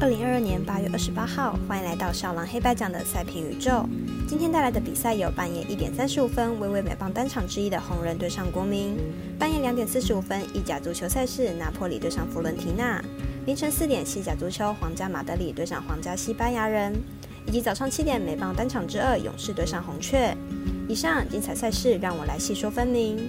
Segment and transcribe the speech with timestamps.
[0.00, 3.84] 二零二二年八月二十八号，欢迎来到少狼黑白奖的赛评宇宙。
[4.28, 8.96] 今天带来的比赛有半夜一点三十五分，微微美棒单场之一的红人对上国民；
[9.40, 13.02] 半夜两点四十五分，意甲足球赛事拿破里对上弗伦提纳；
[13.44, 16.92] 凌晨四点，西甲足球皇家马德里对上皇家西班牙人；
[17.44, 20.32] 以及早上七点，美棒单场之二，勇士对上红雀。
[20.88, 23.28] 以上精彩赛事，让我来细说分明。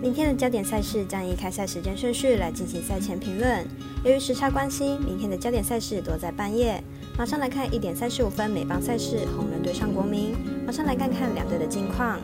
[0.00, 3.66] 明天的焦点赛事将以开赛时间顺序来进行赛前评论。
[4.04, 6.80] 由于时差关系，明天的焦点赛事多在半夜。
[7.18, 10.36] 马上来看一点三十五分美邦赛事，红人对上国民。
[10.64, 12.20] 马上来看看两队的近况。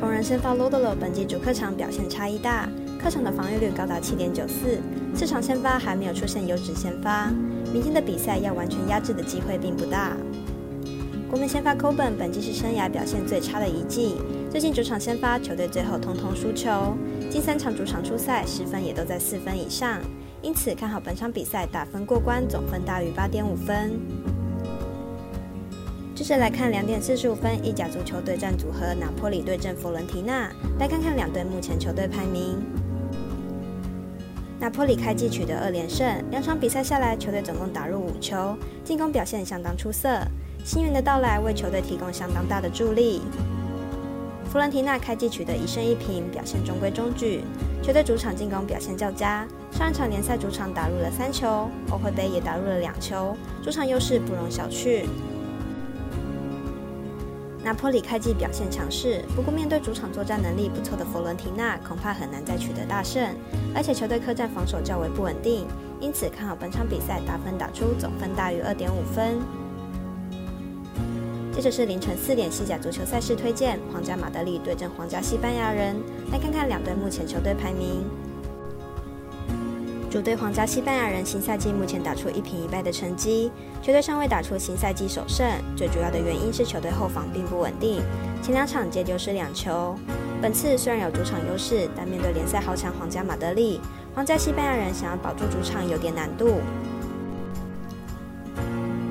[0.00, 2.68] 红人先发 Lodolo 本季主客场表现差异大，
[3.00, 4.80] 客场的防御率高达七点九四，
[5.14, 7.30] 四场先发还没有出现优质先发。
[7.72, 10.16] 明天的比赛要完全压制的机会并不大。
[11.30, 14.16] 国民先发 Coben 本季是生涯表现最差的一季。
[14.50, 16.96] 最近主场先发，球队最后通通输球。
[17.30, 20.00] 近三场主场出赛，失分也都在四分以上，
[20.40, 24.00] 因此看好本场比赛打分过关，总分大于八点五分。
[26.14, 32.56] 接着来看两点四十五分，意甲足球对战组合拿坡里对阵佛伦提纳，来看看两队目前球队排名。
[34.58, 40.08] 拿坡里开季取得二连胜，两场比赛下来，球队总共打入五球，进攻表现相当出色。
[40.64, 43.20] 新援的到来为球队提供相当大的助力。
[44.50, 47.44] 弗伦提纳开季取得一胜一平，表现中规中矩。
[47.82, 55.04] 球队主场进攻表现较佳，上一场联赛主场打入了三球，欧会杯也打入了两球，主场优势不容小觑。
[57.62, 63.22] 拿坡里开季表现强势，不过面对主场作战能力不错的弗伦提纳，恐怕很难再取得大胜。
[63.74, 65.66] 而且球队客战防守较为不稳定，
[66.00, 69.36] 因此看好本场比赛打分打出总分大于二点五分。
[71.58, 75.96] 接着是凌晨四点西甲足球赛事推荐，皇家马德里对阵皇家西班牙人。
[76.30, 78.04] 来看看两队目前球队排名。
[80.08, 83.50] 主队皇家西班牙人新赛季目前打出一平一败的成绩，
[83.82, 85.44] 球队尚未打出新赛季首胜。
[85.76, 88.02] 最主要的原因是球队后防并不稳定，
[88.40, 89.96] 前两场皆丢失两球。
[90.40, 93.80] 本次虽然有主场优势，但面对联赛豪强皇家马德里，
[94.14, 96.60] 皇家西班牙人想要保住主场有点难度。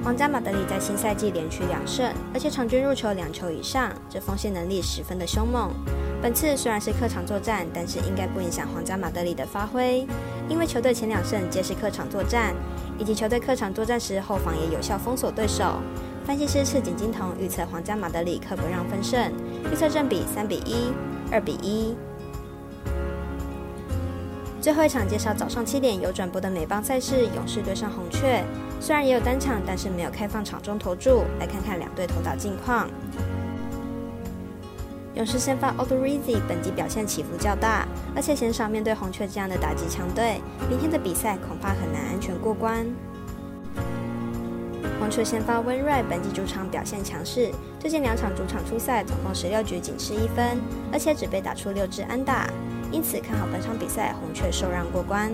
[0.08, 5.70] 皇家马德里在新赛季连续两胜，而且场均入球两球以上，这锋线能力十分的凶猛。
[6.22, 10.08] 本次虽然是客场作战，但是应该不影响皇家马德里的发挥，
[10.48, 12.56] 因为球队前两胜皆是客场作战，
[12.98, 15.82] 以及球队客场作战时后防也有效封锁对手。
[16.26, 19.30] 分析师赤井金童预测皇家马德里客不让分胜，
[19.70, 20.90] 预测正比三比一、
[21.34, 21.94] 二比一。
[24.68, 28.44] 最后一场介绍早上七点有转播的美邦赛事，勇士对上红雀。
[28.82, 31.24] 虽然也有单场，但是没有开放场中投注。
[31.40, 32.90] 来看看两队投打近况。
[35.16, 42.86] 勇士先发 o d o r i z i 本季表现起伏较大，而且嫌少面对红雀这样的打击强队，明天的比赛恐怕很难安全过关。
[45.08, 50.60] 红雀先发温瑞本季主场表现强势，最近两场主场出赛总共十六局仅失一分，
[50.92, 52.46] 而且只被打出六支安打，
[52.92, 55.32] 因此看好本场比赛红雀受让过关。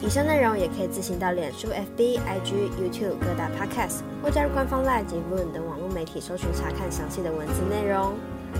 [0.00, 8.14] 以上内容也可以自行到脸书、FB、IG、YouTube 各大 Podcast 或加入官方 Live 及 v o o 等网络媒体搜寻查看详细的文字内容。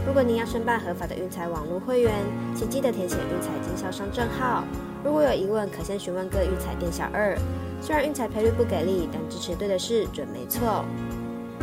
[0.06, 2.12] 如果您要申办合法的运彩网络会员，
[2.54, 4.64] 请记得填写运彩经销商证号。
[5.04, 7.36] 如果有疑问，可先询问各运彩店小二。
[7.80, 10.84] 虽然运彩赔率不给力，但支持对的事准没错。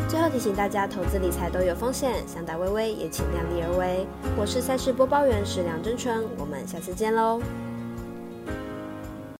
[0.07, 4.05] 最后提醒大家，投资理财都有风险，想打微微也请量力而为。
[4.37, 7.41] 我是赛事播报员史梁真纯，我们下次见喽。